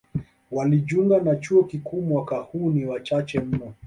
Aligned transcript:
Walijunga 0.51 1.19
na 1.19 1.35
chuo 1.35 1.63
kikuu 1.63 2.01
mwaka 2.01 2.35
huu 2.37 2.71
ni 2.71 2.85
wachache 2.85 3.39
mno. 3.39 3.73